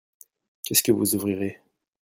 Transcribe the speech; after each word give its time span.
Qu'est-ce 0.63 0.81
que 0.81 0.91
vous 0.91 1.13
ouvrirez? 1.15 1.61